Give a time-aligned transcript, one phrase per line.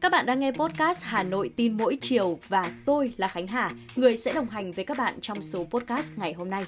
[0.00, 3.70] Các bạn đang nghe podcast Hà Nội tin mỗi chiều và tôi là Khánh Hà,
[3.96, 6.64] người sẽ đồng hành với các bạn trong số podcast ngày hôm nay.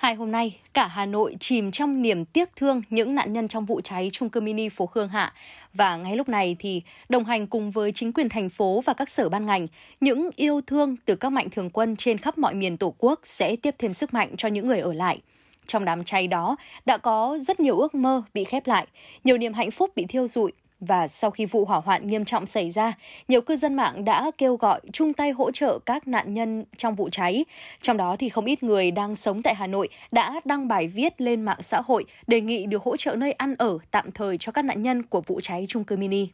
[0.00, 3.64] Hai hôm nay, cả Hà Nội chìm trong niềm tiếc thương những nạn nhân trong
[3.64, 5.32] vụ cháy chung cư mini phố Khương Hạ.
[5.74, 9.08] Và ngay lúc này thì đồng hành cùng với chính quyền thành phố và các
[9.08, 9.66] sở ban ngành,
[10.00, 13.56] những yêu thương từ các mạnh thường quân trên khắp mọi miền Tổ quốc sẽ
[13.56, 15.20] tiếp thêm sức mạnh cho những người ở lại.
[15.66, 18.86] Trong đám cháy đó đã có rất nhiều ước mơ bị khép lại,
[19.24, 22.46] nhiều niềm hạnh phúc bị thiêu rụi và sau khi vụ hỏa hoạn nghiêm trọng
[22.46, 22.92] xảy ra,
[23.28, 26.94] nhiều cư dân mạng đã kêu gọi chung tay hỗ trợ các nạn nhân trong
[26.94, 27.44] vụ cháy.
[27.82, 31.20] Trong đó thì không ít người đang sống tại Hà Nội đã đăng bài viết
[31.20, 34.52] lên mạng xã hội đề nghị được hỗ trợ nơi ăn ở tạm thời cho
[34.52, 36.28] các nạn nhân của vụ cháy chung cư mini.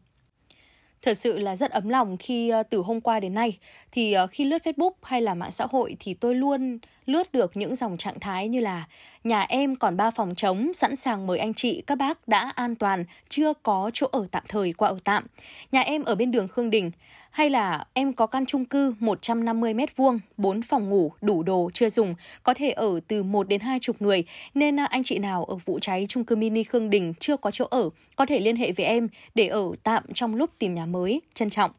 [1.03, 3.59] Thật sự là rất ấm lòng khi ờ, từ hôm qua đến nay
[3.93, 7.57] thì ờ, khi lướt Facebook hay là mạng xã hội thì tôi luôn lướt được
[7.57, 8.85] những dòng trạng thái như là
[9.27, 12.75] nhà em còn ba phòng trống sẵn sàng mời anh chị các bác đã an
[12.75, 15.27] toàn chưa có chỗ ở tạm thời qua ở tạm.
[15.73, 16.91] Nhà em ở bên đường Khương Đình
[17.31, 21.89] hay là em có căn chung cư 150 m2, 4 phòng ngủ, đủ đồ chưa
[21.89, 25.45] dùng, có thể ở từ 1 đến 2 chục người, nên à, anh chị nào
[25.45, 28.57] ở vụ cháy chung cư mini Khương Đình chưa có chỗ ở, có thể liên
[28.57, 31.21] hệ với em để ở tạm trong lúc tìm nhà mới.
[31.35, 31.71] Trân trọng.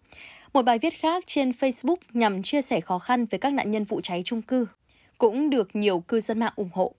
[0.53, 3.83] Một bài viết khác trên Facebook nhằm chia sẻ khó khăn với các nạn nhân
[3.83, 4.65] vụ cháy chung cư
[5.17, 6.93] cũng được nhiều cư dân mạng ủng hộ.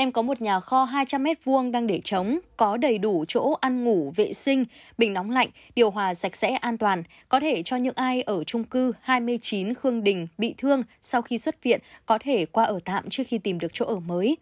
[0.00, 3.56] Em có một nhà kho 200 mét vuông đang để trống, có đầy đủ chỗ
[3.60, 4.64] ăn ngủ, vệ sinh,
[4.98, 8.44] bình nóng lạnh, điều hòa sạch sẽ an toàn, có thể cho những ai ở
[8.44, 12.78] chung cư 29 Khương Đình bị thương sau khi xuất viện có thể qua ở
[12.84, 14.36] tạm trước khi tìm được chỗ ở mới.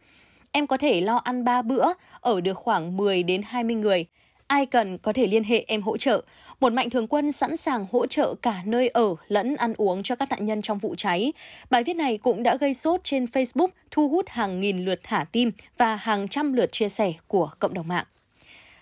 [0.53, 1.85] Em có thể lo ăn 3 bữa,
[2.21, 4.07] ở được khoảng 10 đến 20 người.
[4.49, 6.23] Ai cần có thể liên hệ em hỗ trợ.
[6.61, 10.17] Một mạnh thường quân sẵn sàng hỗ trợ cả nơi ở lẫn ăn uống cho
[10.17, 11.33] các nạn nhân trong vụ cháy.
[11.71, 15.25] Bài viết này cũng đã gây sốt trên Facebook, thu hút hàng nghìn lượt thả
[15.33, 18.05] tim và hàng trăm lượt chia sẻ của cộng đồng mạng.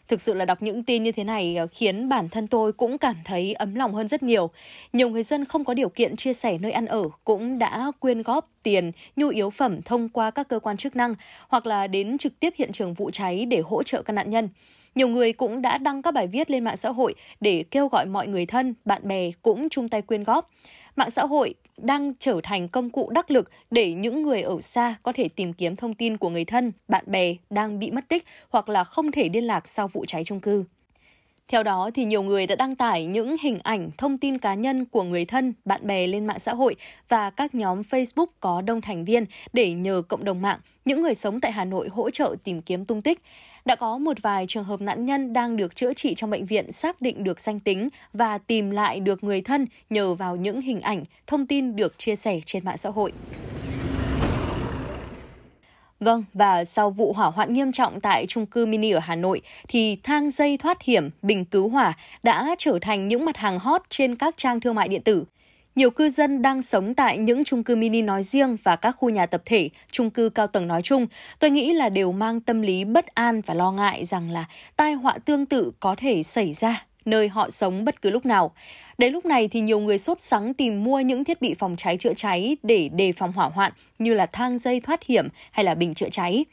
[0.09, 2.99] Thực sự là đọc những tin như thế này ờ, khiến bản thân tôi cũng
[2.99, 4.51] cảm thấy ấm lòng hơn rất nhiều.
[4.93, 8.23] Nhiều người dân không có điều kiện chia sẻ nơi ăn ở cũng đã quyên
[8.23, 11.15] góp tiền, nhu yếu phẩm thông qua các cơ quan chức năng
[11.49, 14.49] hoặc là đến trực tiếp hiện trường vụ cháy để hỗ trợ các nạn nhân.
[14.95, 18.07] Nhiều người cũng đã đăng các bài viết lên mạng xã hội để kêu gọi
[18.07, 20.51] mọi người thân, bạn bè cũng chung tay quyên góp.
[20.97, 24.97] Mạng xã hội đang trở thành công cụ đắc lực để những người ở xa
[25.03, 28.25] có thể tìm kiếm thông tin của người thân, bạn bè đang bị mất tích
[28.49, 30.65] hoặc là không thể liên lạc sau vụ cháy chung cư.
[31.53, 34.85] Theo đó thì nhiều người đã đăng tải những hình ảnh, thông tin cá nhân
[34.85, 36.77] của người thân, bạn bè lên mạng xã hội
[37.09, 41.15] và các nhóm Facebook có đông thành viên để nhờ cộng đồng mạng, những người
[41.15, 43.23] sống tại Hà Nội hỗ trợ tìm kiếm tung tích.
[43.65, 46.73] Đã có một vài trường hợp nạn nhân đang được chữa trị trong bệnh viện
[46.73, 50.81] xác định được danh tính và tìm lại được người thân nhờ vào những hình
[50.81, 53.13] ảnh, thông tin được chia sẻ trên mạng xã hội.
[56.01, 59.41] Vâng, và sau vụ hỏa hoạn nghiêm trọng tại trung cư mini ở Hà Nội
[59.69, 63.83] thì thang dây thoát hiểm, bình cứu hỏa đã trở thành những mặt hàng hot
[63.89, 65.25] trên các trang thương mại điện tử.
[65.75, 69.11] Nhiều cư dân đang sống tại những chung cư mini nói riêng và các khu
[69.11, 71.07] nhà tập thể, chung cư cao tầng nói chung,
[71.39, 74.45] tôi nghĩ là đều mang tâm lý bất an và lo ngại rằng là
[74.77, 78.53] tai họa tương tự có thể xảy ra nơi họ sống bất cứ lúc nào.
[78.99, 81.97] Đến lúc này thì nhiều người sốt sắng tìm mua những thiết bị phòng cháy
[81.97, 85.75] chữa cháy để đề phòng hỏa hoạn như là thang dây thoát hiểm hay là
[85.75, 86.45] bình chữa cháy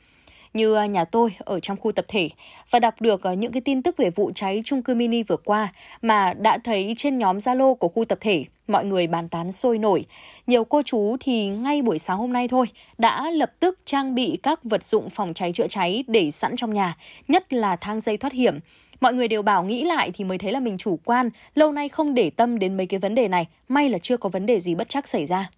[0.53, 2.29] như à, nhà tôi ở trong khu tập thể
[2.69, 5.37] và đọc được à, những cái tin tức về vụ cháy chung cư mini vừa
[5.37, 9.51] qua mà đã thấy trên nhóm Zalo của khu tập thể mọi người bàn tán
[9.51, 10.05] sôi nổi.
[10.47, 12.65] Nhiều cô chú thì ngay buổi sáng hôm nay thôi
[12.97, 16.73] đã lập tức trang bị các vật dụng phòng cháy chữa cháy để sẵn trong
[16.73, 16.97] nhà,
[17.27, 18.59] nhất là thang dây thoát hiểm.
[19.01, 21.89] Mọi người đều bảo nghĩ lại thì mới thấy là mình chủ quan, lâu nay
[21.89, 24.59] không để tâm đến mấy cái vấn đề này, may là chưa có vấn đề
[24.59, 25.49] gì bất chắc xảy ra.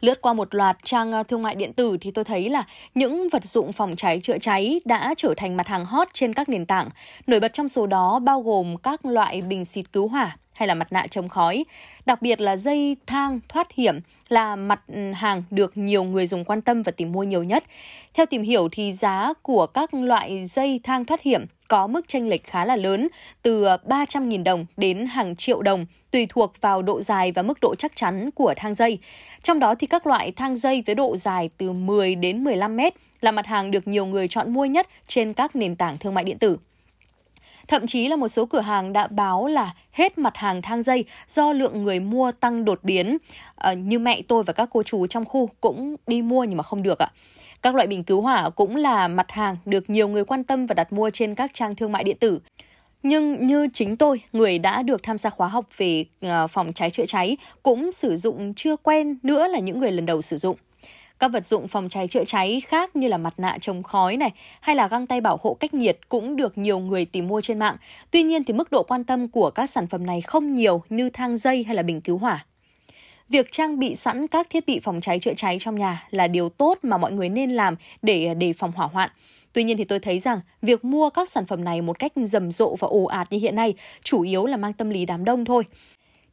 [0.00, 2.64] Lướt qua một loạt trang ờ, thương mại điện tử thì tôi thấy là
[2.94, 6.48] những vật dụng phòng cháy chữa cháy đã trở thành mặt hàng hot trên các
[6.48, 6.88] nền tảng.
[7.26, 10.74] Nổi bật trong số đó bao gồm các loại bình xịt cứu hỏa, hay là
[10.74, 11.64] mặt nạ chống khói.
[12.06, 16.44] Đặc biệt là dây thang thoát hiểm là mặt ừ, hàng được nhiều người dùng
[16.44, 17.64] quan tâm và tìm mua nhiều nhất.
[18.14, 22.28] Theo tìm hiểu thì giá của các loại dây thang thoát hiểm có mức tranh
[22.28, 23.08] lệch khá là lớn,
[23.42, 27.58] từ ờ, 300.000 đồng đến hàng triệu đồng, tùy thuộc vào độ dài và mức
[27.60, 28.98] độ chắc chắn của thang dây.
[29.42, 32.94] Trong đó thì các loại thang dây với độ dài từ 10 đến 15 mét
[33.20, 36.24] là mặt hàng được nhiều người chọn mua nhất trên các nền tảng thương mại
[36.24, 36.58] điện tử.
[37.68, 41.04] Thậm chí là một số cửa hàng đã báo là hết mặt hàng thang dây
[41.28, 43.18] do lượng người mua tăng đột biến.
[43.56, 46.62] À, như mẹ tôi và các cô chú trong khu cũng đi mua nhưng mà
[46.62, 47.12] không được ạ.
[47.62, 50.74] Các loại bình cứu hỏa cũng là mặt hàng được nhiều người quan tâm và
[50.74, 52.40] đặt mua trên các trang thương mại điện tử.
[53.02, 56.90] Nhưng như chính tôi, người đã được tham gia khóa học về ờ, phòng cháy
[56.90, 60.56] chữa cháy, cũng sử dụng chưa quen nữa là những người lần đầu sử dụng.
[61.18, 64.30] Các vật dụng phòng cháy chữa cháy khác như là mặt nạ chống khói này,
[64.60, 67.58] hay là găng tay bảo hộ cách nhiệt cũng được nhiều người tìm mua trên
[67.58, 67.76] mạng.
[68.10, 71.10] Tuy nhiên thì mức độ quan tâm của các sản phẩm này không nhiều như
[71.10, 72.44] thang dây hay là bình cứu hỏa.
[73.28, 76.48] Việc trang bị sẵn các thiết bị phòng cháy chữa cháy trong nhà là điều
[76.48, 79.10] tốt mà mọi người nên làm để à, đề phòng hỏa hoạn.
[79.52, 82.50] Tuy nhiên thì tôi thấy rằng việc mua các sản phẩm này một cách rầm
[82.50, 85.44] rộ và ồ ạt như hiện nay chủ yếu là mang tâm lý đám đông
[85.44, 85.64] thôi.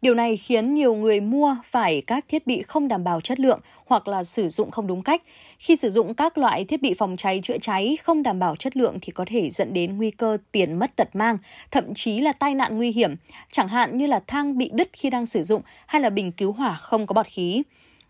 [0.05, 3.59] Điều này khiến nhiều người mua phải các thiết bị không đảm bảo chất lượng
[3.85, 5.21] hoặc là sử dụng không đúng cách.
[5.59, 8.77] Khi sử dụng các loại thiết bị phòng cháy chữa cháy không đảm bảo chất
[8.77, 11.37] lượng thì có thể dẫn đến nguy cơ tiền mất tật mang,
[11.71, 13.15] thậm chí là tai nạn nguy hiểm,
[13.51, 16.51] chẳng hạn như là thang bị đứt khi đang sử dụng hay là bình cứu
[16.51, 17.63] hỏa không có bọt khí.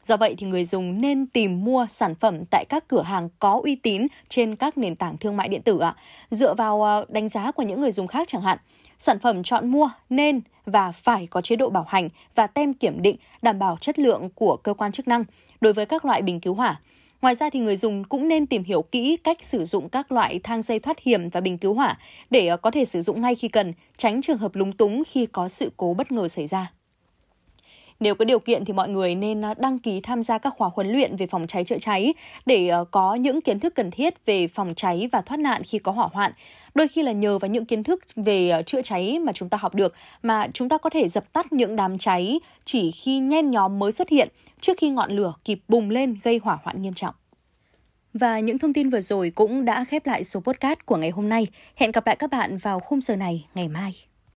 [0.06, 3.62] Do vậy thì người dùng nên tìm mua sản phẩm tại các cửa hàng có
[3.63, 5.96] uy tín trên các nền tảng thương mại điện tử ạ,
[6.31, 8.57] dựa vào ờ, đánh giá của những người dùng khác chẳng hạn.
[9.00, 13.02] Sản phẩm chọn mua nên và phải có chế độ bảo hành và tem kiểm
[13.02, 15.24] định đảm bảo chất lượng của cơ quan chức năng
[15.62, 16.80] đối với các loại bình cứu hỏa.
[17.22, 20.40] Ngoài ra thì người dùng cũng nên tìm hiểu kỹ cách sử dụng các loại
[20.44, 21.98] thang dây thoát hiểm và bình cứu hỏa
[22.30, 25.25] để ờ, có thể sử dụng ngay khi cần, tránh trường hợp lúng túng khi
[25.25, 26.75] có sự cố bất ngờ xảy ra.
[28.00, 30.70] Nếu có điều kiện thì mọi người nên à, đăng ký tham gia các khóa
[30.76, 32.14] huấn luyện về phòng cháy chữa cháy
[32.46, 35.80] để ờ, có những kiến thức cần thiết về phòng cháy và thoát nạn khi
[35.80, 36.32] có hỏa hoạn.
[36.76, 39.58] Đôi khi là nhờ vào những kiến thức về ờ, chữa cháy mà chúng ta
[39.58, 39.94] học được,
[40.24, 43.92] mà chúng ta có thể dập tắt những đám cháy chỉ khi nhen nhóm mới
[43.92, 44.30] xuất hiện,
[44.62, 47.16] trước khi ngọn lửa kịp bùng lên gây hỏa hoạn nghiêm trọng.
[48.14, 51.30] Và những thông tin vừa rồi cũng đã khép lại số podcast của ngày hôm
[51.30, 51.48] nay.
[51.76, 53.96] Hẹn gặp lại các bạn vào khung giờ này ngày mai.